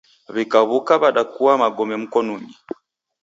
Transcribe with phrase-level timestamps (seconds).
[0.33, 2.53] W'ikaw'uka w'adakua magome mkonunyi.